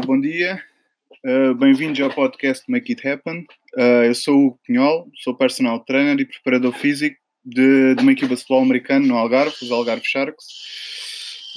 [0.00, 0.62] bom dia.
[1.24, 3.46] Uh, Bem-vindos ao podcast Make It Happen.
[3.76, 8.34] Uh, eu sou o Pinhol, sou personal trainer e preparador físico de, de uma equipa
[8.34, 10.44] de futebol americano no Algarve, os Algarve Sharks.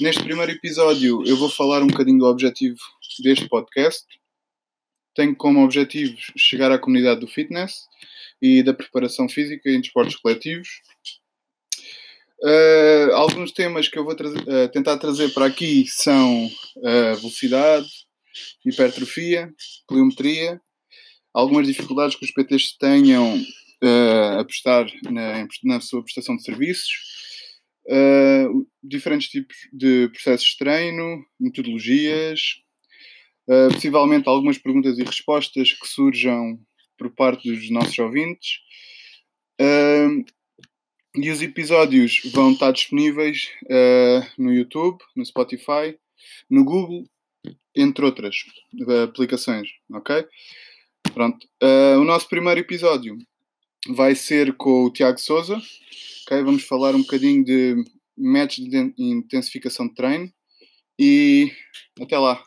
[0.00, 2.76] Neste primeiro episódio eu vou falar um bocadinho do objetivo
[3.22, 4.04] deste podcast.
[5.14, 7.86] Tenho como objetivo chegar à comunidade do fitness
[8.42, 10.68] e da preparação física em desportos coletivos.
[12.42, 17.88] Uh, alguns temas que eu vou trazer, uh, tentar trazer para aqui são uh, velocidade,
[18.64, 19.52] hipertrofia,
[19.86, 20.60] pliometria,
[21.32, 23.40] algumas dificuldades que os PTs tenham
[24.38, 26.90] a prestar na, na, sua prestação de serviços,
[28.82, 32.40] diferentes tipos de processos de treino, metodologias,
[33.72, 36.58] possivelmente algumas perguntas e respostas que surjam
[36.96, 38.60] por parte dos nossos ouvintes.
[41.16, 45.96] E os episódios vão estar disponíveis uh, no YouTube, no Spotify,
[46.50, 47.04] no Google,
[47.74, 48.36] entre outras
[48.80, 50.26] uh, aplicações, ok?
[51.12, 51.46] Pronto.
[51.62, 53.16] Uh, o nosso primeiro episódio
[53.88, 55.60] vai ser com o Tiago Souza,
[56.26, 56.42] ok?
[56.42, 57.76] Vamos falar um bocadinho de
[58.16, 60.32] métodos de intensificação de treino
[60.98, 61.52] e
[62.00, 62.42] até lá.